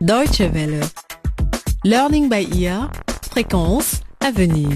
Deutsche 0.00 0.40
Welle. 0.40 0.80
Learning 1.84 2.30
by 2.30 2.48
ear. 2.58 2.90
Fréquence 3.30 4.00
à 4.20 4.30
venir. 4.30 4.70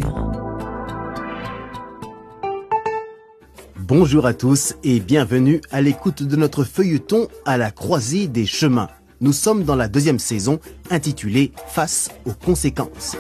Bonjour 3.79 4.27
à 4.27 4.35
tous 4.35 4.75
et 4.85 5.01
bienvenue 5.01 5.63
à 5.71 5.81
l'écoute 5.81 6.23
de 6.23 6.37
notre 6.37 6.63
feuilleton 6.65 7.29
à 7.47 7.57
la 7.57 7.71
croisée 7.71 8.27
des 8.29 8.45
chemins. 8.45 8.91
Nous 9.23 9.33
sommes 9.33 9.65
dans 9.65 9.77
la 9.77 9.89
deuxième 9.89 10.19
saison 10.19 10.61
intitulée 10.91 11.53
Face 11.69 12.11
aux 12.27 12.35
conséquences. 12.35 13.17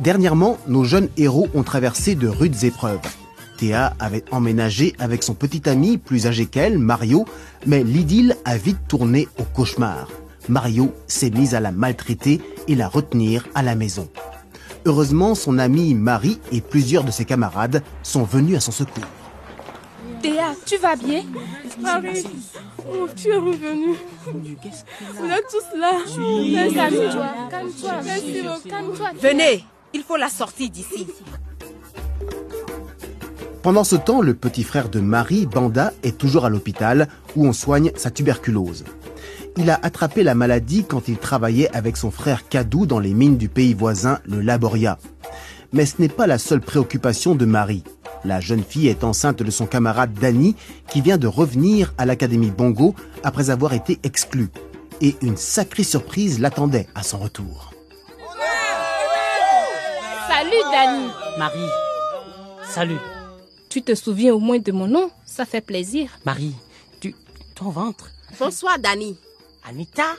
Dernièrement, 0.00 0.56
nos 0.66 0.84
jeunes 0.84 1.10
héros 1.18 1.48
ont 1.52 1.62
traversé 1.62 2.14
de 2.14 2.26
rudes 2.26 2.64
épreuves. 2.64 3.00
Théa 3.58 3.92
avait 4.00 4.24
emménagé 4.30 4.94
avec 4.98 5.22
son 5.22 5.34
petit 5.34 5.68
ami 5.68 5.98
plus 5.98 6.26
âgé 6.26 6.46
qu'elle, 6.46 6.78
Mario, 6.78 7.26
mais 7.66 7.84
l'idylle 7.84 8.34
a 8.46 8.56
vite 8.56 8.78
tourné 8.88 9.28
au 9.38 9.42
cauchemar. 9.42 10.08
Mario 10.48 10.94
s'est 11.06 11.28
mise 11.28 11.54
à 11.54 11.60
la 11.60 11.70
maltraiter 11.70 12.40
et 12.66 12.74
la 12.74 12.88
retenir 12.88 13.46
à 13.54 13.62
la 13.62 13.74
maison. 13.74 14.08
Heureusement, 14.86 15.34
son 15.34 15.58
amie 15.58 15.94
Marie 15.94 16.40
et 16.50 16.62
plusieurs 16.62 17.04
de 17.04 17.10
ses 17.10 17.26
camarades 17.26 17.82
sont 18.02 18.24
venus 18.24 18.56
à 18.56 18.60
son 18.60 18.72
secours. 18.72 19.04
Théa, 20.22 20.54
tu 20.64 20.78
vas 20.78 20.96
bien? 20.96 21.24
Marie, 21.78 22.24
oh, 22.90 23.06
tu 23.14 23.28
es 23.28 23.36
revenue? 23.36 23.96
Vous 24.24 25.26
êtes 25.26 25.46
tous 25.50 25.78
là. 25.78 25.92
Calme-toi. 26.74 27.26
Calme-toi. 27.50 29.10
Venez, 29.20 29.64
il 29.92 30.02
faut 30.02 30.16
la 30.16 30.28
sortir 30.28 30.70
d'ici. 30.70 31.06
Pendant 33.62 33.84
ce 33.84 33.96
temps, 33.96 34.22
le 34.22 34.34
petit 34.34 34.62
frère 34.62 34.88
de 34.88 35.00
Marie, 35.00 35.44
Banda, 35.44 35.92
est 36.02 36.16
toujours 36.16 36.46
à 36.46 36.48
l'hôpital 36.48 37.08
où 37.36 37.46
on 37.46 37.52
soigne 37.52 37.92
sa 37.94 38.10
tuberculose. 38.10 38.84
Il 39.58 39.68
a 39.68 39.78
attrapé 39.82 40.22
la 40.22 40.34
maladie 40.34 40.84
quand 40.88 41.08
il 41.08 41.18
travaillait 41.18 41.74
avec 41.76 41.96
son 41.96 42.10
frère 42.10 42.48
Kadou 42.48 42.86
dans 42.86 43.00
les 43.00 43.12
mines 43.12 43.36
du 43.36 43.48
pays 43.48 43.74
voisin, 43.74 44.18
le 44.24 44.40
Laboria. 44.40 44.98
Mais 45.72 45.84
ce 45.84 46.00
n'est 46.00 46.08
pas 46.08 46.26
la 46.26 46.38
seule 46.38 46.62
préoccupation 46.62 47.34
de 47.34 47.44
Marie. 47.44 47.84
La 48.24 48.40
jeune 48.40 48.62
fille 48.62 48.88
est 48.88 49.04
enceinte 49.04 49.42
de 49.42 49.50
son 49.50 49.66
camarade 49.66 50.14
Danny 50.14 50.56
qui 50.88 51.00
vient 51.00 51.18
de 51.18 51.26
revenir 51.26 51.92
à 51.98 52.06
l'Académie 52.06 52.50
Bongo 52.50 52.94
après 53.22 53.50
avoir 53.50 53.74
été 53.74 53.98
exclu. 54.02 54.48
Et 55.02 55.16
une 55.22 55.36
sacrée 55.36 55.84
surprise 55.84 56.40
l'attendait 56.40 56.86
à 56.94 57.02
son 57.02 57.18
retour. 57.18 57.72
Salut, 60.40 60.72
Dani. 60.72 61.08
Marie, 61.38 61.70
salut. 62.66 62.96
Tu 63.68 63.82
te 63.82 63.94
souviens 63.94 64.32
au 64.32 64.38
moins 64.38 64.58
de 64.58 64.72
mon 64.72 64.86
nom? 64.86 65.10
Ça 65.26 65.44
fait 65.44 65.60
plaisir. 65.60 66.18
Marie, 66.24 66.54
tu. 66.98 67.14
ton 67.54 67.68
ventre? 67.68 68.08
Bonsoir, 68.38 68.78
Dani. 68.78 69.18
Anita? 69.68 70.16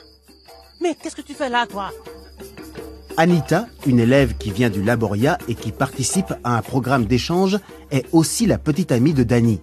Mais 0.80 0.94
qu'est-ce 0.94 1.16
que 1.16 1.22
tu 1.22 1.34
fais 1.34 1.48
là, 1.48 1.66
toi? 1.66 1.90
Anita, 3.16 3.66
une 3.84 3.98
élève 3.98 4.36
qui 4.36 4.52
vient 4.52 4.70
du 4.70 4.80
Laboria 4.84 5.38
et 5.48 5.56
qui 5.56 5.72
participe 5.72 6.32
à 6.44 6.56
un 6.56 6.62
programme 6.62 7.06
d'échange, 7.06 7.58
est 7.90 8.06
aussi 8.12 8.46
la 8.46 8.58
petite 8.58 8.92
amie 8.92 9.14
de 9.14 9.24
Danny. 9.24 9.60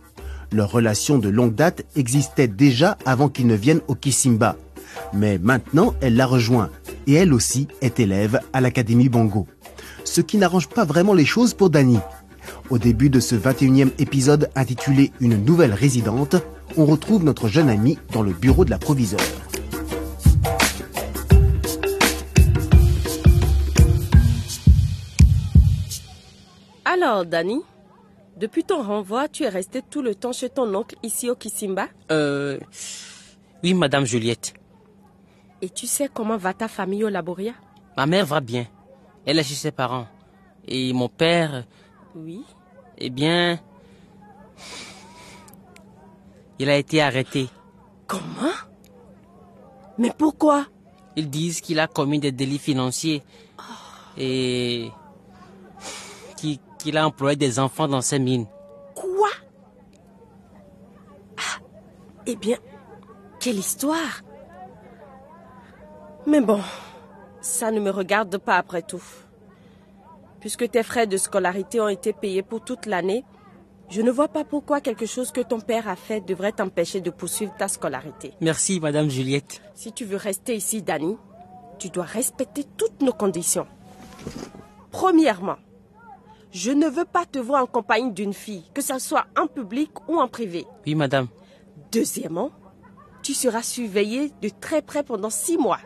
Leur 0.52 0.74
relation 0.74 1.20
de 1.20 1.30
longue 1.30 1.56
date 1.56 1.86
existait 1.96 2.50
déjà 2.50 2.98
avant 3.06 3.30
qu'ils 3.30 3.48
ne 3.48 3.56
viennent 3.56 3.82
au 3.88 3.96
Kisimba. 3.96 4.58
Mais 5.14 5.38
maintenant, 5.38 5.94
elle 6.02 6.18
la 6.18 6.26
rejoint 6.26 6.70
et 7.08 7.14
elle 7.14 7.34
aussi 7.34 7.70
est 7.80 8.02
élève 8.02 8.42
à 8.52 8.60
l'Académie 8.60 9.08
Bongo. 9.08 9.48
Ce 10.20 10.22
qui 10.22 10.36
n'arrange 10.36 10.68
pas 10.68 10.84
vraiment 10.84 11.14
les 11.14 11.24
choses 11.24 11.54
pour 11.54 11.70
Danny. 11.70 11.98
Au 12.70 12.78
début 12.78 13.10
de 13.10 13.22
ce 13.22 13.36
21e 13.36 13.92
épisode 14.00 14.50
intitulé 14.54 15.14
Une 15.22 15.42
nouvelle 15.46 15.72
résidente, 15.72 16.36
on 16.76 16.86
retrouve 16.86 17.24
notre 17.24 17.48
jeune 17.48 17.70
amie 17.70 17.98
dans 18.12 18.22
le 18.22 18.34
bureau 18.34 18.66
de 18.66 18.70
la 18.70 18.78
proviseure. 18.78 19.22
Alors, 26.84 27.24
Dani, 27.24 27.62
depuis 28.36 28.66
ton 28.66 28.84
renvoi, 28.84 29.30
tu 29.30 29.44
es 29.44 29.50
resté 29.50 29.82
tout 29.90 30.02
le 30.02 30.16
temps 30.16 30.34
chez 30.34 30.50
ton 30.50 30.76
oncle 30.76 30.98
ici 31.02 31.30
au 31.30 31.36
Kisimba? 31.36 31.88
Euh. 32.12 32.60
Oui, 33.64 33.74
madame 33.74 34.04
Juliette. 34.04 34.54
Et 35.62 35.70
tu 35.70 35.88
sais 35.88 36.10
comment 36.14 36.36
va 36.36 36.54
ta 36.54 36.68
famille 36.68 37.06
au 37.06 37.10
Laboria? 37.10 37.54
Ma 37.96 38.06
mère 38.06 38.26
va 38.26 38.42
bien. 38.42 38.68
Elle 39.26 39.40
est 39.40 39.44
chez 39.44 39.56
ses 39.56 39.72
parents. 39.72 40.08
Et 40.72 40.94
mon 40.94 41.10
père, 41.10 41.66
Oui. 42.16 42.46
eh 43.00 43.10
bien. 43.10 43.60
Il 46.60 46.70
a 46.70 46.76
été 46.78 47.02
arrêté. 47.02 47.50
Comment? 48.06 48.54
Mais 49.98 50.12
pourquoi? 50.16 50.68
Ils 51.16 51.30
disent 51.30 51.60
qu'il 51.62 51.80
a 51.80 51.88
commis 51.88 52.20
des 52.20 52.32
délits 52.32 52.60
financiers. 52.60 53.24
Et. 54.18 54.92
qu'il 56.38 56.60
qu'il 56.78 56.98
a 56.98 57.06
employé 57.06 57.36
des 57.36 57.60
enfants 57.60 57.88
dans 57.88 58.02
ses 58.02 58.20
mines. 58.20 58.46
Quoi? 58.96 59.28
Ah, 61.38 61.60
eh 62.26 62.36
bien, 62.38 62.58
quelle 63.40 63.58
histoire 63.58 64.22
Mais 66.26 66.40
bon, 66.42 66.62
ça 67.42 67.70
ne 67.72 67.80
me 67.82 67.90
regarde 67.90 68.38
pas 68.38 68.56
après 68.58 68.82
tout. 68.82 69.04
Puisque 70.40 70.70
tes 70.70 70.84
frais 70.84 71.08
de 71.08 71.18
scolarité 71.18 71.82
ont 71.82 71.88
été 71.88 72.14
payés 72.14 72.44
pour 72.44 72.64
toute 72.64 72.86
l'année, 72.86 73.26
je 73.90 74.02
ne 74.02 74.12
vois 74.12 74.28
pas 74.28 74.44
pourquoi 74.44 74.82
quelque 74.82 75.06
chose 75.06 75.32
que 75.32 75.42
ton 75.42 75.60
père 75.60 75.88
a 75.88 75.96
fait 75.96 76.22
devrait 76.22 76.52
t'empêcher 76.52 77.02
de 77.02 77.10
poursuivre 77.10 77.54
ta 77.58 77.68
scolarité. 77.68 78.34
Merci, 78.40 78.80
madame 78.80 79.10
Juliette. 79.10 79.62
Si 79.74 79.92
tu 79.92 80.06
veux 80.06 80.18
rester 80.18 80.56
ici, 80.56 80.82
Dani, 80.82 81.18
tu 81.80 81.90
dois 81.90 82.04
respecter 82.04 82.64
toutes 82.78 83.02
nos 83.02 83.14
conditions. 83.14 83.66
Premièrement, 84.92 85.58
je 86.52 86.72
ne 86.72 86.88
veux 86.88 87.06
pas 87.06 87.26
te 87.26 87.40
voir 87.40 87.64
en 87.64 87.68
compagnie 87.68 88.12
d'une 88.12 88.34
fille, 88.34 88.64
que 88.74 88.82
ce 88.82 89.00
soit 89.00 89.26
en 89.38 89.48
public 89.48 89.92
ou 90.08 90.20
en 90.20 90.28
privé. 90.28 90.66
Oui, 90.86 90.96
madame. 90.96 91.28
Deuxièmement, 91.92 92.52
tu 93.24 93.34
seras 93.34 93.64
surveillé 93.64 94.32
de 94.42 94.50
très 94.50 94.82
près 94.82 95.04
pendant 95.04 95.30
six 95.30 95.58
mois. 95.58 95.80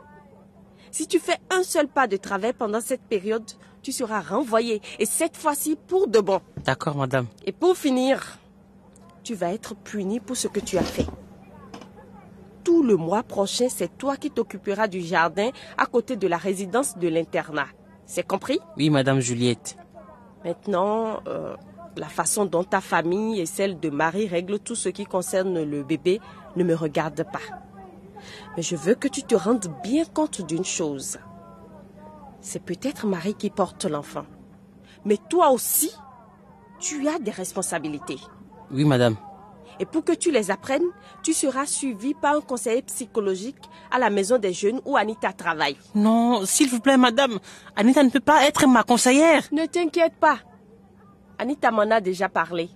Si 0.93 1.07
tu 1.07 1.17
fais 1.17 1.39
un 1.49 1.63
seul 1.63 1.87
pas 1.87 2.05
de 2.05 2.17
travers 2.17 2.53
pendant 2.53 2.79
cette 2.79 3.01
période, 3.01 3.49
tu 3.81 3.91
seras 3.91 4.21
renvoyé, 4.21 4.79
et 4.99 5.07
cette 5.07 5.35
fois-ci 5.35 5.75
pour 5.75 6.07
de 6.07 6.19
bon. 6.19 6.39
D'accord, 6.63 6.95
madame. 6.95 7.25
Et 7.47 7.51
pour 7.51 7.75
finir, 7.75 8.37
tu 9.23 9.33
vas 9.33 9.51
être 9.51 9.73
puni 9.73 10.19
pour 10.19 10.37
ce 10.37 10.47
que 10.47 10.59
tu 10.59 10.77
as 10.77 10.83
fait. 10.83 11.07
Tout 12.63 12.83
le 12.83 12.95
mois 12.95 13.23
prochain, 13.23 13.69
c'est 13.69 13.97
toi 13.97 14.17
qui 14.17 14.29
t'occuperas 14.29 14.87
du 14.87 15.01
jardin 15.01 15.49
à 15.79 15.87
côté 15.87 16.15
de 16.15 16.27
la 16.27 16.37
résidence 16.37 16.95
de 16.95 17.07
l'internat. 17.07 17.69
C'est 18.05 18.27
compris? 18.27 18.59
Oui, 18.77 18.91
madame 18.91 19.19
Juliette. 19.19 19.75
Maintenant, 20.45 21.21
euh, 21.27 21.55
la 21.97 22.07
façon 22.07 22.45
dont 22.45 22.63
ta 22.63 22.81
famille 22.81 23.41
et 23.41 23.47
celle 23.47 23.79
de 23.79 23.89
Marie 23.89 24.27
règlent 24.27 24.59
tout 24.59 24.75
ce 24.75 24.89
qui 24.89 25.05
concerne 25.05 25.63
le 25.63 25.83
bébé 25.83 26.21
ne 26.55 26.63
me 26.63 26.75
regarde 26.75 27.25
pas. 27.31 27.63
Mais 28.55 28.63
je 28.63 28.75
veux 28.75 28.95
que 28.95 29.07
tu 29.07 29.23
te 29.23 29.35
rendes 29.35 29.67
bien 29.83 30.05
compte 30.05 30.41
d'une 30.41 30.65
chose. 30.65 31.19
C'est 32.41 32.63
peut-être 32.63 33.07
Marie 33.07 33.35
qui 33.35 33.49
porte 33.49 33.85
l'enfant. 33.85 34.25
Mais 35.05 35.17
toi 35.29 35.49
aussi, 35.51 35.91
tu 36.79 37.07
as 37.07 37.19
des 37.19 37.31
responsabilités. 37.31 38.19
Oui, 38.71 38.85
madame. 38.85 39.15
Et 39.79 39.85
pour 39.85 40.03
que 40.03 40.11
tu 40.11 40.31
les 40.31 40.51
apprennes, 40.51 40.85
tu 41.23 41.33
seras 41.33 41.65
suivi 41.65 42.13
par 42.13 42.35
un 42.35 42.41
conseiller 42.41 42.81
psychologique 42.83 43.57
à 43.91 43.99
la 43.99 44.09
maison 44.09 44.37
des 44.37 44.53
jeunes 44.53 44.81
où 44.85 44.97
Anita 44.97 45.33
travaille. 45.33 45.77
Non, 45.95 46.45
s'il 46.45 46.69
vous 46.69 46.79
plaît, 46.79 46.97
madame. 46.97 47.39
Anita 47.75 48.03
ne 48.03 48.09
peut 48.09 48.19
pas 48.19 48.45
être 48.47 48.67
ma 48.67 48.83
conseillère. 48.83 49.43
Ne 49.51 49.65
t'inquiète 49.65 50.15
pas. 50.19 50.37
Anita 51.39 51.71
m'en 51.71 51.89
a 51.89 52.01
déjà 52.01 52.29
parlé. 52.29 52.69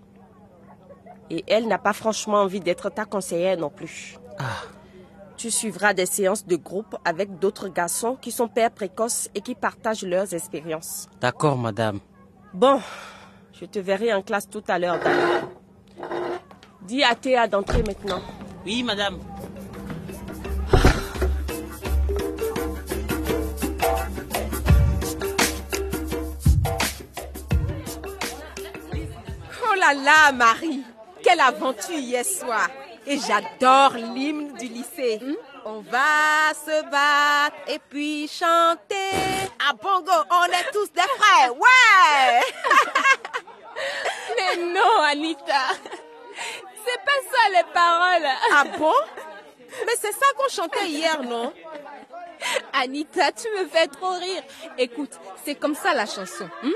Et 1.30 1.44
elle 1.48 1.68
n'a 1.68 1.78
pas 1.78 1.94
franchement 1.94 2.38
envie 2.42 2.62
d'être 2.62 2.90
ta 2.90 3.06
conseillère 3.06 3.58
non 3.58 3.70
plus. 3.70 4.18
Ah, 4.40 4.64
Tu 5.38 5.52
suivras 5.52 5.94
des 5.94 6.08
séances 6.08 6.48
de 6.48 6.56
groupe 6.56 6.96
avec 7.06 7.38
d'autres 7.38 7.68
garçons 7.68 8.18
qui 8.20 8.32
sont 8.32 8.48
pères 8.48 8.72
précoces 8.72 9.30
et 9.36 9.42
qui 9.42 9.54
partagent 9.54 10.04
leurs 10.04 10.34
expériences. 10.34 11.08
d'accord, 11.22 11.58
madame. 11.58 12.00
Bon, 12.56 12.82
je 13.54 13.66
te 13.66 13.78
verrai 13.78 14.12
en 14.14 14.24
classe 14.24 14.50
tout 14.50 14.64
à 14.68 14.80
l'heure. 14.80 15.00
Dis 16.82 17.04
à 17.04 17.14
Théa 17.14 17.48
d'entrer 17.48 17.84
maintenant. 17.84 18.22
Oui, 18.66 18.82
madame. 18.82 19.20
Oh 29.62 29.76
là 29.80 29.94
là, 29.94 30.32
Marie, 30.32 30.82
quelle 31.22 31.42
aventure 31.42 32.00
hier 32.00 32.26
soir. 32.26 32.68
Et 33.06 33.20
j'adore 33.20 33.94
l'hymne 33.94 34.47
du 34.60 34.68
lycée. 34.68 35.20
On 35.66 35.82
va 35.82 36.54
se 36.54 36.82
battre 36.90 37.58
et 37.68 37.80
puis 37.90 38.28
chanter 38.28 39.12
À 39.70 39.74
Bongo, 39.74 40.12
on 40.32 40.46
est 40.46 40.72
tous 40.72 40.92
des 40.92 41.02
frères, 41.18 41.54
ouais 41.58 42.42
Mais 44.38 44.64
non, 44.74 45.02
Anita. 45.04 45.74
C'est 46.86 47.04
pas 47.04 47.20
ça 47.32 47.50
les 47.52 47.74
paroles. 47.74 48.30
Ah 48.54 48.64
bon? 48.78 48.94
Mais 49.86 49.94
c'est 50.00 50.14
ça 50.14 50.26
qu'on 50.38 50.50
chantait 50.50 50.88
hier, 50.88 51.22
non? 51.24 51.54
Anita, 52.74 53.32
tu 53.32 53.48
me 53.58 53.66
fais 53.68 53.88
trop 53.88 54.12
rire. 54.12 54.44
Écoute, 54.78 55.12
c'est 55.44 55.56
comme 55.56 55.76
ça 55.76 55.94
la 55.94 56.06
chanson. 56.06 56.48
hein? 56.64 56.72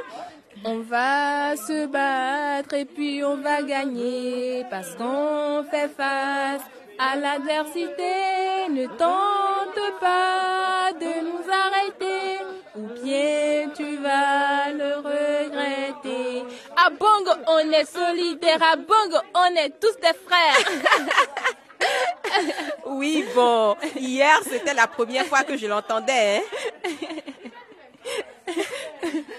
on 0.63 0.79
va 0.81 1.55
se 1.55 1.87
battre 1.87 2.75
et 2.75 2.85
puis 2.85 3.23
on 3.23 3.37
va 3.37 3.63
gagner 3.63 4.63
parce 4.69 4.93
qu'on 4.95 5.65
fait 5.71 5.87
face 5.89 6.61
à 7.01 7.15
l'adversité. 7.15 8.69
Ne 8.69 8.85
tente 8.87 9.99
pas 9.99 10.91
de 10.93 11.13
nous 11.27 11.43
arrêter 11.49 12.37
ou 12.75 12.87
bien 13.03 13.69
tu 13.75 13.97
vas 13.97 14.71
le 14.71 14.97
regretter. 14.97 16.43
À 16.77 16.89
Bongo, 16.89 17.31
on 17.47 17.71
est 17.71 17.85
solidaires. 17.85 18.61
À 18.61 18.75
Bongo, 18.75 19.17
on 19.33 19.55
est 19.55 19.79
tous 19.79 19.97
des 19.97 20.17
frères. 20.27 20.57
Oui, 22.85 23.25
bon, 23.33 23.75
hier 23.99 24.39
c'était 24.43 24.75
la 24.75 24.85
première 24.85 25.25
fois 25.25 25.43
que 25.43 25.57
je 25.57 25.65
l'entendais. 25.65 26.43
Hein? 28.47 28.53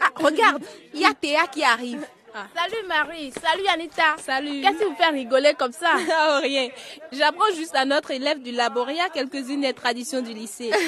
Ah, 0.01 0.11
regarde, 0.17 0.65
il 0.93 1.01
y 1.01 1.05
a 1.05 1.15
Théa 1.15 1.47
qui 1.47 1.63
arrive. 1.63 2.05
Salut 2.33 2.87
Marie, 2.89 3.31
salut 3.43 3.67
Anita. 3.73 4.17
Salut. 4.19 4.63
Qu'est-ce 4.63 4.79
qui 4.79 4.85
vous 4.85 4.95
fait 4.97 5.09
rigoler 5.09 5.53
comme 5.59 5.73
ça? 5.73 5.91
Oh, 6.09 6.39
rien. 6.43 6.69
J'apprends 7.13 7.53
juste 7.55 7.75
à 7.77 7.85
notre 7.85 8.11
élève 8.11 8.41
du 8.41 8.53
laboratoire 8.53 9.13
quelques-unes 9.13 9.61
des 9.61 9.75
traditions 9.75 10.23
du 10.23 10.33
lycée. 10.33 10.71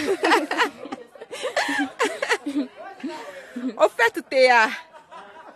Au 3.77 3.89
fait, 3.89 4.23
Théa, 4.31 4.69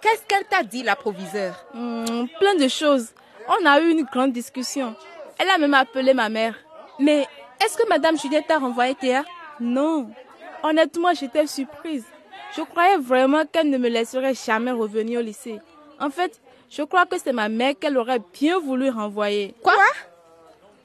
qu'est-ce 0.00 0.23
qu'elle 0.26 0.44
t'a 0.44 0.62
dit, 0.62 0.82
la 0.82 0.94
proviseure? 0.96 1.64
Hmm, 1.73 2.26
Plein 2.38 2.55
de 2.56 2.69
choses. 2.69 3.08
On 3.49 3.64
a 3.67 3.81
eu 3.81 3.90
une 3.90 4.05
grande 4.05 4.32
discussion. 4.32 4.94
Elle 5.38 5.49
a 5.50 5.56
même 5.58 5.75
appelé 5.75 6.12
ma 6.14 6.29
mère. 6.29 6.55
Mais 6.99 7.26
est-ce 7.64 7.76
que 7.79 7.88
Madame 7.88 8.19
Juliette 8.19 8.46
t'a 8.49 8.58
renvoyé 8.58 8.94
Théa 8.94 9.25
Non. 9.61 10.11
Honnêtement, 10.62 11.14
j'étais 11.14 11.46
surprise. 11.46 12.05
Je 12.56 12.62
croyais 12.62 12.96
vraiment 12.99 13.44
qu'elle 13.46 13.70
ne 13.70 13.79
me 13.79 13.88
laisserait 13.88 14.35
jamais 14.35 14.73
revenir 14.73 15.20
au 15.20 15.23
lycée. 15.23 15.58
En 16.00 16.10
fait, 16.10 16.40
je 16.70 16.82
crois 16.82 17.06
que 17.06 17.18
c'est 17.18 17.32
ma 17.32 17.48
mère 17.48 17.74
qu'elle 17.78 17.96
aurait 17.96 18.20
bien 18.32 18.58
voulu 18.58 18.90
renvoyer. 18.90 19.54
Quoi? 19.62 19.74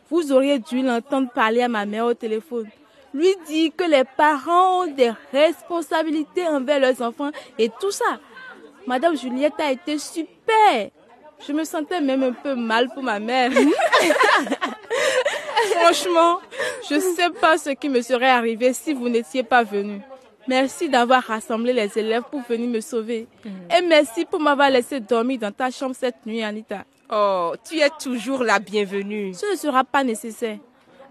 Vous 0.10 0.31
auriez 0.31 0.60
dû 0.60 0.81
l'entendre 0.81 1.30
parler 1.31 1.62
à 1.62 1.68
ma 1.68 1.86
mère 1.86 2.06
au 2.06 2.13
téléphone. 2.13 2.69
Lui 3.13 3.36
dire 3.48 3.71
que 3.75 3.83
les 3.83 4.04
parents 4.04 4.83
ont 4.83 4.88
des 4.88 5.12
responsabilités 5.31 6.48
envers 6.48 6.80
leurs 6.80 7.01
enfants 7.01 7.31
et 7.60 7.69
tout 7.80 7.92
ça. 7.92 8.19
Madame 8.88 9.15
Juliette 9.15 9.60
a 9.60 9.71
été 9.71 9.98
super. 10.00 10.89
Je 11.45 11.54
me 11.54 11.63
sentais 11.63 12.01
même 12.01 12.24
un 12.24 12.31
peu 12.31 12.56
mal 12.56 12.89
pour 12.94 13.04
ma 13.04 13.19
mère. 13.19 13.51
Franchement, 15.80 16.39
je 16.89 16.95
ne 16.95 17.00
sais 17.00 17.30
pas 17.30 17.57
ce 17.57 17.71
qui 17.71 17.89
me 17.89 18.01
serait 18.01 18.30
arrivé 18.30 18.74
si 18.74 18.94
vous 18.94 19.09
n'étiez 19.09 19.44
pas 19.44 19.63
venu. 19.63 20.01
Merci 20.48 20.90
d'avoir 20.90 21.24
rassemblé 21.24 21.74
les 21.74 21.98
élèves 21.98 22.24
pour 22.30 22.42
venir 22.42 22.69
me 22.69 22.81
sauver. 22.81 23.28
Et 23.45 23.81
merci 23.81 24.25
pour 24.25 24.40
m'avoir 24.40 24.69
laissé 24.69 25.00
dormir 25.00 25.40
dans 25.40 25.51
ta 25.51 25.72
chambre 25.72 25.95
cette 25.98 26.25
nuit, 26.25 26.44
Anita. 26.44 26.84
Oh, 27.12 27.54
tu 27.68 27.80
es 27.80 27.90
toujours 28.01 28.44
la 28.44 28.60
bienvenue. 28.60 29.34
Ce 29.34 29.51
ne 29.51 29.56
sera 29.56 29.84
pas 29.84 30.04
nécessaire. 30.04 30.57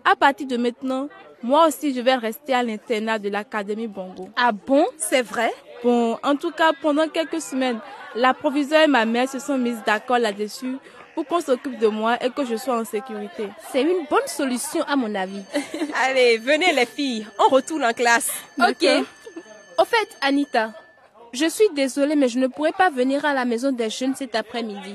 À 0.05 0.17
partir 0.17 0.46
de 0.46 0.56
maintenant, 0.56 1.08
moi 1.43 1.67
aussi, 1.67 1.94
je 1.94 2.00
vais 2.00 2.14
rester 2.14 2.55
à 2.55 2.62
l'internat 2.62 3.19
de 3.19 3.29
l'Académie 3.29 3.87
Bongo. 3.87 4.29
Ah 4.37 4.52
bon? 4.52 4.87
C'est 4.96 5.23
vrai? 5.23 5.50
Bon, 5.82 6.19
en 6.23 6.37
tout 6.37 6.50
cas, 6.50 6.73
pendant 6.81 7.08
quelques 7.08 7.40
semaines, 7.40 7.81
la 8.14 8.34
proviseure 8.34 8.82
et 8.82 8.87
ma 8.88 9.05
mère 9.05 9.29
se 9.29 9.38
sont 9.38 9.58
mises 9.58 9.82
d'accord 9.87 10.19
là-dessus 10.19 10.76
pour 11.14 11.26
qu'on 11.26 11.40
s'occupe 11.40 11.79
de 11.79 11.88
moi 11.88 12.17
et 12.25 12.31
que 12.31 12.44
je 12.44 12.56
sois 12.56 12.79
en 12.79 12.84
sécurité. 12.84 13.49
C'est 13.70 13.82
une 13.82 14.06
bonne 14.08 14.26
solution 14.26 14.82
à 14.82 14.96
mon 14.96 15.14
avis. 15.14 15.43
Allez, 16.05 16.38
venez 16.38 16.73
les 16.73 16.87
filles, 16.87 17.26
on 17.38 17.49
retourne 17.49 17.84
en 17.84 17.93
classe. 17.93 18.31
Ok. 18.58 18.87
Au 19.82 19.84
fait, 19.84 20.17
Anita, 20.20 20.73
je 21.32 21.49
suis 21.49 21.69
désolée, 21.75 22.14
mais 22.14 22.29
je 22.29 22.38
ne 22.38 22.46
pourrai 22.46 22.70
pas 22.70 22.88
venir 22.88 23.25
à 23.25 23.34
la 23.34 23.44
maison 23.44 23.73
des 23.73 23.90
jeunes 23.90 24.14
cet 24.14 24.37
après-midi. 24.37 24.94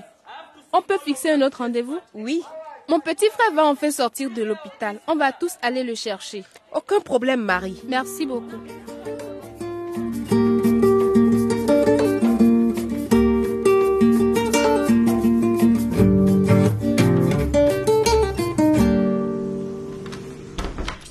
On 0.71 0.81
peut 0.81 0.97
fixer 1.03 1.29
un 1.31 1.41
autre 1.41 1.57
rendez-vous? 1.57 1.99
Oui, 2.13 2.41
Mon 2.87 3.01
petit 3.01 3.27
frère 3.31 3.51
va 3.51 3.65
enfin 3.65 3.91
sortir 3.91 4.29
de 4.29 4.43
l'hôpital. 4.43 5.01
On 5.09 5.15
va 5.17 5.33
tous 5.33 5.51
aller 5.61 5.83
le 5.83 5.93
chercher. 5.93 6.45
aucun 6.73 7.01
problème, 7.01 7.41
Marie. 7.41 7.81
Merci 7.85 8.25
beaucoup. 8.25 8.55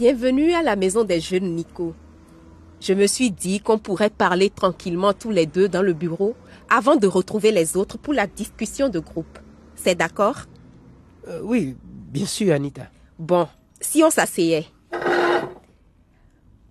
Bienvenue 0.01 0.55
à 0.55 0.63
la 0.63 0.77
maison 0.77 1.05
des 1.05 1.21
jeunes 1.21 1.55
Nico. 1.55 1.95
Je 2.81 2.93
me 2.93 3.07
suis 3.07 3.31
dit 3.31 3.61
qu'on 3.61 3.79
pourrait 3.79 4.11
parler 4.11 4.51
tranquillement 4.51 5.13
tous 5.13 5.31
les 5.31 5.47
deux 5.47 5.69
dans 5.69 5.83
le 5.83 5.93
bureau 5.93 6.37
avant 6.69 6.97
de 6.97 7.07
retrouver 7.07 7.53
les 7.53 7.77
autres 7.77 7.99
pour 7.99 8.13
la 8.13 8.27
discussion 8.27 8.89
de 8.89 8.99
groupe. 8.99 9.39
C'est 9.75 9.95
d'accord? 9.95 10.43
Euh, 11.29 11.41
oui, 11.43 11.77
bien 11.85 12.27
sûr, 12.27 12.53
Anita. 12.53 12.89
Bon, 13.19 13.49
si 13.81 14.03
on 14.03 14.11
s'asseyait. 14.11 14.67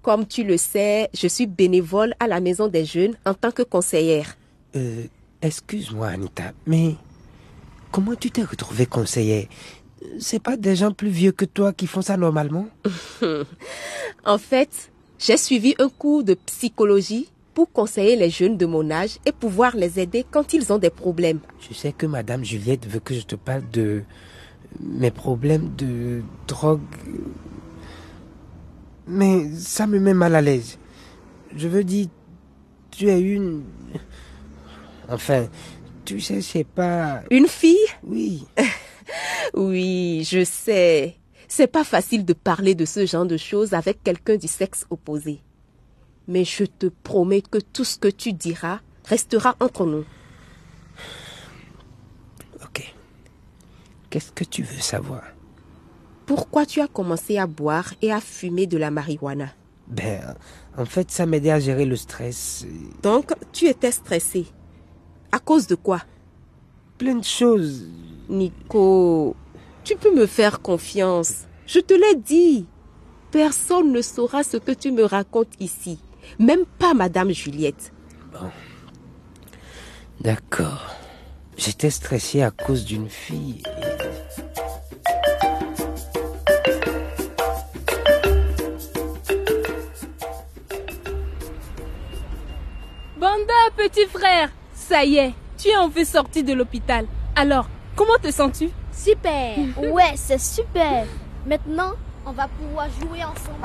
Comme 0.01 0.27
tu 0.27 0.43
le 0.43 0.57
sais, 0.57 1.09
je 1.13 1.27
suis 1.27 1.47
bénévole 1.47 2.13
à 2.19 2.27
la 2.27 2.39
maison 2.39 2.67
des 2.67 2.85
jeunes 2.85 3.15
en 3.25 3.33
tant 3.33 3.51
que 3.51 3.63
conseillère. 3.63 4.37
Euh, 4.75 5.05
excuse-moi, 5.41 6.07
Anita, 6.09 6.53
mais 6.67 6.95
comment 7.91 8.13
tu 8.15 8.29
t'es 8.29 8.43
retrouvée 8.43 8.85
conseillère? 8.85 9.47
C'est 10.19 10.41
pas 10.41 10.57
des 10.57 10.75
gens 10.75 10.91
plus 10.91 11.09
vieux 11.09 11.31
que 11.31 11.45
toi 11.45 11.73
qui 11.73 11.87
font 11.87 12.01
ça 12.03 12.17
normalement? 12.17 12.67
En 14.25 14.37
fait, 14.39 14.91
j'ai 15.19 15.37
suivi 15.37 15.75
un 15.79 15.89
cours 15.89 16.23
de 16.23 16.33
psychologie 16.33 17.29
pour 17.53 17.71
conseiller 17.71 18.15
les 18.15 18.29
jeunes 18.29 18.57
de 18.57 18.65
mon 18.65 18.91
âge 18.91 19.17
et 19.25 19.31
pouvoir 19.31 19.75
les 19.75 19.99
aider 19.99 20.25
quand 20.29 20.53
ils 20.53 20.73
ont 20.73 20.77
des 20.77 20.89
problèmes. 20.89 21.39
Je 21.67 21.73
sais 21.73 21.93
que 21.93 22.05
Madame 22.05 22.43
Juliette 22.43 22.85
veut 22.85 22.99
que 22.99 23.13
je 23.13 23.21
te 23.21 23.35
parle 23.35 23.63
de 23.71 24.03
mes 24.81 25.11
problèmes 25.11 25.73
de 25.77 26.21
drogue. 26.47 26.81
Mais 29.07 29.49
ça 29.55 29.87
me 29.87 29.99
met 29.99 30.13
mal 30.13 30.35
à 30.35 30.41
l'aise. 30.41 30.77
Je 31.55 31.67
veux 31.67 31.83
dire, 31.83 32.07
tu 32.91 33.07
es 33.07 33.21
une... 33.21 33.63
Enfin, 35.07 35.47
tu 36.03 36.19
sais, 36.19 36.41
c'est 36.41 36.63
pas... 36.65 37.21
Une 37.31 37.47
fille? 37.47 37.77
Oui, 38.03 38.45
Oui, 39.53 40.27
je 40.29 40.43
sais. 40.43 41.15
C'est 41.47 41.67
pas 41.67 41.83
facile 41.83 42.25
de 42.25 42.33
parler 42.33 42.75
de 42.75 42.85
ce 42.85 43.05
genre 43.05 43.25
de 43.25 43.37
choses 43.37 43.73
avec 43.73 44.03
quelqu'un 44.03 44.37
du 44.37 44.47
sexe 44.47 44.85
opposé. 44.89 45.41
Mais 46.27 46.43
je 46.43 46.65
te 46.65 46.87
promets 46.87 47.41
que 47.41 47.59
tout 47.59 47.83
ce 47.83 47.97
que 47.97 48.07
tu 48.07 48.33
diras 48.33 48.79
restera 49.05 49.55
entre 49.59 49.85
nous. 49.85 50.05
ok. 52.63 52.93
Qu'est-ce 54.09 54.31
que 54.31 54.43
tu 54.43 54.63
veux 54.63 54.81
savoir? 54.81 55.23
Pourquoi 56.25 56.65
tu 56.65 56.81
as 56.81 56.87
commencé 56.87 57.37
à 57.37 57.45
boire 57.45 57.93
et 58.01 58.11
à 58.11 58.19
fumer 58.19 58.65
de 58.65 58.77
la 58.77 58.89
marijuana? 58.89 59.49
Ben, 59.87 60.35
en 60.75 60.85
fait, 60.85 61.11
ça 61.11 61.27
m'aidait 61.27 61.51
à 61.51 61.59
gérer 61.59 61.85
le 61.85 61.95
stress. 61.95 62.65
Donc, 63.03 63.33
tu 63.51 63.67
étais 63.67 63.91
stressé. 63.91 64.47
À 65.31 65.37
cause 65.37 65.67
de 65.67 65.75
quoi? 65.75 66.01
Plein 66.97 67.15
de 67.15 67.23
choses. 67.23 67.85
Nico, 68.27 69.35
tu 69.85 69.95
peux 69.95 70.13
me 70.13 70.25
faire 70.25 70.61
confiance. 70.61 71.45
Je 71.67 71.79
te 71.79 71.93
l'ai 71.93 72.15
dit. 72.15 72.65
Personne 73.31 73.91
ne 73.93 74.01
saura 74.01 74.43
ce 74.43 74.57
que 74.57 74.71
tu 74.71 74.91
me 74.91 75.03
racontes 75.03 75.53
ici. 75.59 75.99
Même 76.39 76.65
pas 76.79 76.93
Madame 76.93 77.31
Juliette. 77.31 77.93
D'accord. 80.19 80.95
J'étais 81.55 81.91
stressé 81.91 82.41
à 82.41 82.49
cause 82.49 82.83
d'une 82.83 83.09
fille. 83.09 83.61
Banda, 93.17 93.53
petit 93.77 94.07
frère, 94.07 94.49
ça 94.73 95.05
y 95.05 95.17
est, 95.17 95.33
tu 95.57 95.69
es 95.69 95.77
enfin 95.77 96.03
sorti 96.03 96.43
de 96.43 96.53
l'hôpital. 96.53 97.05
Alors, 97.35 97.69
comment 97.95 98.17
te 98.21 98.31
sens-tu? 98.31 98.69
Super 99.05 99.57
Ouais, 99.77 100.13
c'est 100.15 100.39
super 100.39 101.05
Maintenant, 101.45 101.91
on 102.25 102.31
va 102.31 102.47
pouvoir 102.47 102.87
jouer 102.99 103.23
ensemble. 103.23 103.61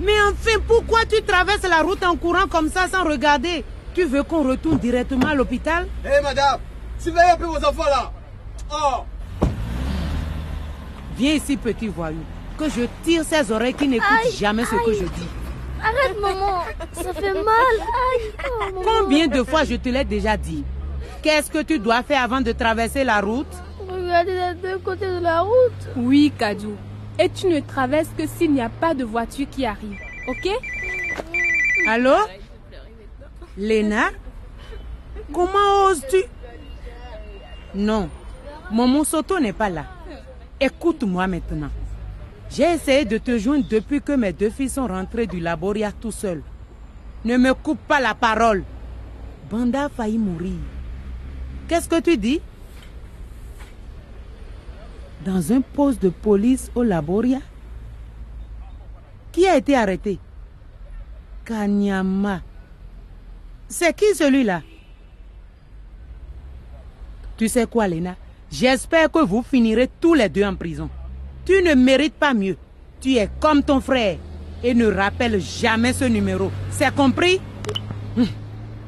Mais 0.00 0.12
enfin, 0.28 0.60
pourquoi 0.64 1.00
tu 1.04 1.20
traverses 1.22 1.68
la 1.68 1.82
route 1.82 2.04
en 2.04 2.14
courant 2.14 2.46
comme 2.48 2.70
ça 2.70 2.86
sans 2.86 3.02
regarder? 3.02 3.64
Tu 3.94 4.04
veux 4.04 4.22
qu'on 4.22 4.44
retourne 4.44 4.78
directement 4.78 5.26
à 5.26 5.34
l'hôpital? 5.34 5.88
Hé 6.04 6.22
madame, 6.22 6.60
surveillez 7.00 7.32
un 7.32 7.36
peu 7.36 7.46
vos 7.46 7.56
enfants 7.56 7.90
là. 7.90 8.12
Oh, 8.70 9.48
Viens 11.16 11.32
ici, 11.32 11.56
petit 11.56 11.88
voyou, 11.88 12.22
que 12.56 12.66
je 12.70 12.82
tire 13.02 13.24
ces 13.24 13.50
oreilles 13.50 13.74
qui 13.74 13.88
n'écoutent 13.88 14.32
jamais 14.38 14.64
ce 14.64 14.76
que 14.76 14.92
je 14.92 15.04
dis. 15.04 15.28
Arrête, 15.82 16.20
maman. 16.20 16.62
Ça 16.92 17.12
fait 17.12 17.34
mal. 17.34 17.74
Aïe. 17.80 18.32
Oh, 18.44 18.64
maman. 18.64 18.82
Combien 18.84 19.26
de 19.26 19.42
fois 19.42 19.64
je 19.64 19.74
te 19.74 19.88
l'ai 19.88 20.04
déjà 20.04 20.36
dit? 20.36 20.64
Qu'est-ce 21.28 21.50
que 21.50 21.62
tu 21.62 21.78
dois 21.78 22.02
faire 22.02 22.22
avant 22.22 22.40
de 22.40 22.52
traverser 22.52 23.04
la 23.04 23.20
route? 23.20 23.54
Regardez 23.86 24.32
les 24.32 24.54
deux 24.62 24.78
côtés 24.78 25.08
de 25.08 25.20
la 25.20 25.42
route. 25.42 25.88
Oui, 25.94 26.32
Kadou. 26.38 26.74
Et 27.18 27.28
tu 27.28 27.48
ne 27.48 27.60
traverses 27.60 28.08
que 28.16 28.26
s'il 28.26 28.54
n'y 28.54 28.62
a 28.62 28.70
pas 28.70 28.94
de 28.94 29.04
voiture 29.04 29.46
qui 29.50 29.66
arrive. 29.66 29.98
Ok? 30.26 30.48
Allô? 31.86 32.14
Léna? 33.58 34.04
Comment 35.30 35.88
oses-tu? 35.90 36.16
Non, 37.74 38.08
Maman 38.72 39.04
Soto 39.04 39.38
n'est 39.38 39.52
pas 39.52 39.68
là. 39.68 39.84
Écoute-moi 40.58 41.26
maintenant. 41.26 41.68
J'ai 42.48 42.72
essayé 42.72 43.04
de 43.04 43.18
te 43.18 43.36
joindre 43.36 43.68
depuis 43.68 44.00
que 44.00 44.12
mes 44.12 44.32
deux 44.32 44.48
filles 44.48 44.70
sont 44.70 44.86
rentrées 44.86 45.26
du 45.26 45.40
laboratoire 45.40 45.92
tout 45.92 46.10
seuls. 46.10 46.42
Ne 47.26 47.36
me 47.36 47.52
coupe 47.52 47.80
pas 47.86 48.00
la 48.00 48.14
parole. 48.14 48.64
Banda 49.50 49.84
a 49.84 49.88
failli 49.90 50.16
mourir. 50.16 50.56
Qu'est-ce 51.68 51.88
que 51.88 52.00
tu 52.00 52.16
dis? 52.16 52.40
Dans 55.24 55.52
un 55.52 55.60
poste 55.60 56.02
de 56.02 56.08
police 56.08 56.70
au 56.74 56.82
laboratoire 56.82 57.42
Qui 59.30 59.46
a 59.46 59.56
été 59.56 59.76
arrêté? 59.76 60.18
Kanyama. 61.44 62.40
C'est 63.68 63.94
qui 63.94 64.14
celui-là? 64.14 64.62
Tu 67.36 67.48
sais 67.48 67.66
quoi, 67.66 67.86
Lena 67.86 68.16
J'espère 68.50 69.10
que 69.10 69.18
vous 69.18 69.42
finirez 69.42 69.90
tous 70.00 70.14
les 70.14 70.30
deux 70.30 70.44
en 70.44 70.54
prison. 70.54 70.88
Tu 71.44 71.62
ne 71.62 71.74
mérites 71.74 72.14
pas 72.14 72.32
mieux. 72.32 72.56
Tu 73.00 73.16
es 73.16 73.28
comme 73.40 73.62
ton 73.62 73.80
frère. 73.80 74.18
Et 74.64 74.74
ne 74.74 74.86
rappelle 74.86 75.38
jamais 75.40 75.92
ce 75.92 76.06
numéro. 76.06 76.50
C'est 76.70 76.94
compris? 76.94 77.40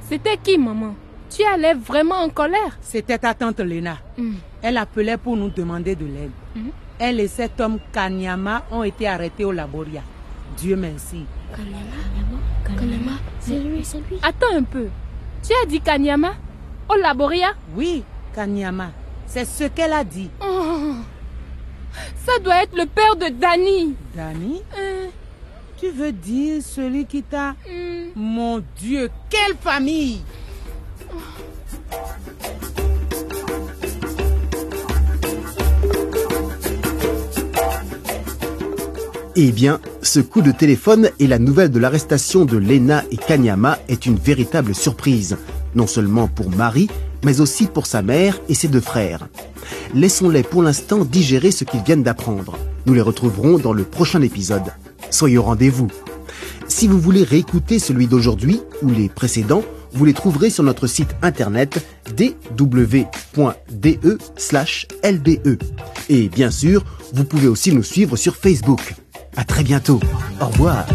C'était 0.08 0.38
qui, 0.38 0.58
maman? 0.58 0.94
Tu 1.30 1.44
allais 1.44 1.74
vraiment 1.74 2.16
en 2.24 2.28
colère 2.28 2.76
C'était 2.82 3.18
ta 3.18 3.34
tante 3.34 3.60
Lena. 3.60 3.96
Hmm. 4.18 4.34
Elle 4.62 4.76
appelait 4.76 5.16
pour 5.16 5.36
nous 5.36 5.48
demander 5.50 5.94
de 5.94 6.04
l'aide. 6.04 6.30
Mhm. 6.54 6.70
Elle 6.98 7.20
et 7.20 7.28
cet 7.28 7.60
homme 7.60 7.78
Kanyama 7.92 8.64
ont 8.70 8.82
été 8.82 9.06
arrêtés 9.08 9.44
au 9.44 9.52
laboratoire. 9.52 10.02
Dieu 10.58 10.76
merci. 10.76 11.24
Kanama, 12.64 13.12
c'est 13.40 13.58
lui, 13.58 13.82
c'est 13.84 13.98
lui. 13.98 14.18
Attends 14.22 14.54
un 14.54 14.62
peu. 14.64 14.88
Tu 15.42 15.52
as 15.62 15.66
dit 15.66 15.80
Kanyama 15.80 16.34
Au 16.88 16.96
laboria? 16.96 17.52
Oui, 17.74 18.02
Kanyama. 18.34 18.90
C'est 19.26 19.44
ce 19.46 19.64
qu'elle 19.64 19.92
a 19.92 20.04
dit. 20.04 20.28
Oh, 20.44 20.94
Ça 22.26 22.38
doit 22.42 22.62
être 22.64 22.76
le 22.76 22.86
père 22.86 23.16
de 23.16 23.28
Danny. 23.34 23.94
Dani, 24.14 24.60
Euh, 24.78 25.06
tu 25.78 25.88
veux 25.90 26.12
dire 26.12 26.60
celui 26.62 27.06
qui 27.06 27.22
t'a... 27.22 27.52
hmm. 27.68 28.10
Mon 28.16 28.62
Dieu, 28.76 29.08
quelle 29.30 29.56
famille 29.56 30.20
Eh 39.42 39.52
bien, 39.52 39.80
ce 40.02 40.20
coup 40.20 40.42
de 40.42 40.50
téléphone 40.50 41.08
et 41.18 41.26
la 41.26 41.38
nouvelle 41.38 41.70
de 41.70 41.78
l'arrestation 41.78 42.44
de 42.44 42.58
Lena 42.58 43.04
et 43.10 43.16
Kanyama 43.16 43.78
est 43.88 44.04
une 44.04 44.16
véritable 44.16 44.74
surprise, 44.74 45.38
non 45.74 45.86
seulement 45.86 46.28
pour 46.28 46.50
Marie, 46.50 46.90
mais 47.24 47.40
aussi 47.40 47.66
pour 47.66 47.86
sa 47.86 48.02
mère 48.02 48.38
et 48.48 48.54
ses 48.54 48.68
deux 48.68 48.80
frères. 48.80 49.28
Laissons-les 49.94 50.42
pour 50.42 50.62
l'instant 50.62 51.04
digérer 51.04 51.52
ce 51.52 51.64
qu'ils 51.64 51.82
viennent 51.82 52.02
d'apprendre. 52.02 52.58
Nous 52.84 52.92
les 52.92 53.00
retrouverons 53.00 53.58
dans 53.58 53.72
le 53.72 53.84
prochain 53.84 54.20
épisode. 54.20 54.74
Soyez 55.10 55.38
au 55.38 55.42
rendez-vous. 55.42 55.88
Si 56.68 56.86
vous 56.86 57.00
voulez 57.00 57.24
réécouter 57.24 57.78
celui 57.78 58.08
d'aujourd'hui 58.08 58.60
ou 58.82 58.90
les 58.90 59.08
précédents, 59.08 59.64
vous 59.92 60.04
les 60.04 60.14
trouverez 60.14 60.50
sur 60.50 60.62
notre 60.62 60.86
site 60.86 61.10
internet 61.22 61.84
dw.de/lbe. 62.16 63.06
Et 66.08 66.28
bien 66.28 66.50
sûr, 66.50 66.84
vous 67.12 67.24
pouvez 67.24 67.48
aussi 67.48 67.72
nous 67.72 67.82
suivre 67.82 68.16
sur 68.16 68.36
Facebook. 68.36 68.94
À 69.36 69.44
très 69.44 69.62
bientôt. 69.62 70.00
Au 70.40 70.46
revoir. 70.46 70.86